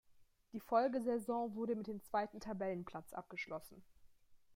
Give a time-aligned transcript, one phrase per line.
[0.53, 3.83] Die Folgesaison wurde mit dem zweiten Tabellenplatz abgeschlossen.